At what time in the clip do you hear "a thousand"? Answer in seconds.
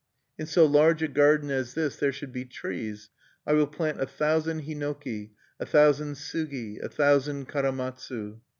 4.01-4.63, 5.59-6.15, 6.81-7.47